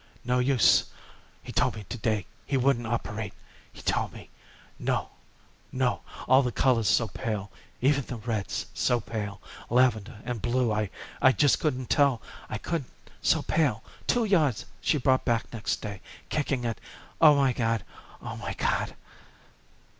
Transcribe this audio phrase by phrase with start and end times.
[0.25, 0.85] No use.
[1.43, 3.33] He told me to day he wouldn't operate.
[3.71, 4.31] He told me.
[4.79, 5.09] No,
[5.71, 9.39] no, all the colors so pale even the reds so pale!
[9.69, 10.89] Lavender and blue I
[11.21, 12.19] I just couldn't tell.
[12.49, 12.89] I couldn't.
[13.21, 13.83] So pale.
[14.07, 16.81] Two yards she brought back next day, kicking at
[17.21, 17.83] Oh, my God!
[18.23, 18.95] Oh, my God!"